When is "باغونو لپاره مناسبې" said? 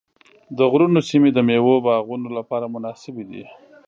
1.85-3.23